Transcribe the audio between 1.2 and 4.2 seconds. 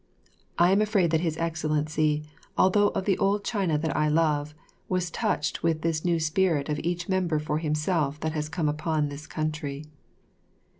His Excellency, although of the old China that I